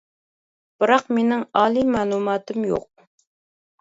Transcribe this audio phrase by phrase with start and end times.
[0.83, 2.89] ؟؟؟بىراق مىنىڭ ئالىي مەلۇماتىم يوق.